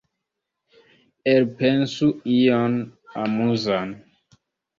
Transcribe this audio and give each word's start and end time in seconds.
Elpensu 1.33 2.07
ion 2.37 2.73
amuzan. 3.21 3.89